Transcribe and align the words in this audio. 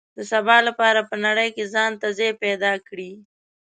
د 0.17 0.19
سبا 0.31 0.57
لپاره 0.67 0.99
په 1.09 1.15
نړۍ 1.25 1.49
کې 1.55 1.63
ځان 1.73 1.91
ته 2.01 2.07
ځای 2.17 2.31
پیدا 2.43 2.73
کړي. 2.87 3.11